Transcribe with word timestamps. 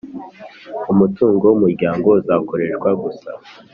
Umutungo 0.91 1.43
w 1.47 1.53
umuryango 1.57 2.05
uzakoreshwa 2.19 2.89
gusa 3.01 3.31